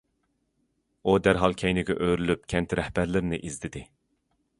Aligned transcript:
ئۇ 1.09 1.13
دەرھال 1.27 1.53
كەينىگە 1.63 1.97
ئۆرۈلۈپ، 2.05 2.47
كەنت 2.55 2.73
رەھبەرلىرىنى 2.81 3.41
ئىزدىدى. 3.45 3.83